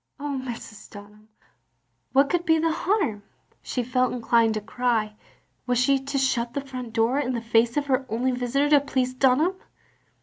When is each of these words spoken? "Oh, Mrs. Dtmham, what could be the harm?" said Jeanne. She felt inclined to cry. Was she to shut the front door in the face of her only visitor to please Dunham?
"Oh, 0.19 0.41
Mrs. 0.43 0.89
Dtmham, 0.89 1.27
what 2.11 2.27
could 2.31 2.43
be 2.43 2.57
the 2.57 2.71
harm?" 2.71 3.01
said 3.07 3.11
Jeanne. 3.11 3.61
She 3.61 3.83
felt 3.83 4.13
inclined 4.13 4.55
to 4.55 4.61
cry. 4.61 5.15
Was 5.67 5.77
she 5.77 6.03
to 6.03 6.17
shut 6.17 6.55
the 6.55 6.61
front 6.61 6.93
door 6.93 7.19
in 7.19 7.33
the 7.33 7.39
face 7.39 7.77
of 7.77 7.85
her 7.85 8.07
only 8.09 8.31
visitor 8.31 8.67
to 8.71 8.79
please 8.81 9.13
Dunham? 9.13 9.53